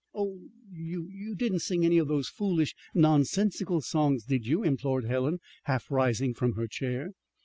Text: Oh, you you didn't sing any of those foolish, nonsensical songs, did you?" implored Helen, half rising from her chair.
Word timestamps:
Oh, 0.15 0.47
you 0.71 1.11
you 1.13 1.35
didn't 1.35 1.59
sing 1.59 1.85
any 1.85 1.99
of 1.99 2.07
those 2.07 2.27
foolish, 2.27 2.73
nonsensical 2.95 3.81
songs, 3.81 4.23
did 4.23 4.47
you?" 4.47 4.63
implored 4.63 5.05
Helen, 5.05 5.39
half 5.65 5.91
rising 5.91 6.33
from 6.33 6.53
her 6.53 6.65
chair. 6.65 7.09